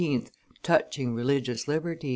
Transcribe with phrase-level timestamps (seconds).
[0.63, 2.09] touching religious liberties.